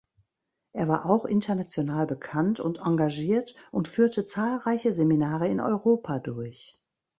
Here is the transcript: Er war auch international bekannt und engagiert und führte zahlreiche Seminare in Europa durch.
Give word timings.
Er 0.73 0.87
war 0.87 1.05
auch 1.05 1.25
international 1.25 2.07
bekannt 2.07 2.59
und 2.59 2.79
engagiert 2.79 3.53
und 3.69 3.87
führte 3.87 4.25
zahlreiche 4.25 4.93
Seminare 4.93 5.47
in 5.47 5.59
Europa 5.59 6.17
durch. 6.17 6.75